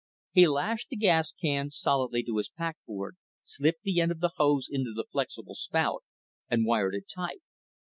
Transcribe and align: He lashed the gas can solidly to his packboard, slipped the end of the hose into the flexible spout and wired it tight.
He 0.31 0.47
lashed 0.47 0.89
the 0.89 0.95
gas 0.95 1.31
can 1.31 1.69
solidly 1.69 2.23
to 2.23 2.37
his 2.37 2.49
packboard, 2.49 3.17
slipped 3.43 3.83
the 3.83 4.01
end 4.01 4.11
of 4.11 4.19
the 4.19 4.31
hose 4.37 4.67
into 4.67 4.93
the 4.95 5.05
flexible 5.11 5.53
spout 5.53 6.03
and 6.49 6.65
wired 6.65 6.95
it 6.95 7.05
tight. 7.07 7.43